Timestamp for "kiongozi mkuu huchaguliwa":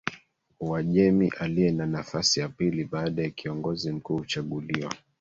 3.29-4.93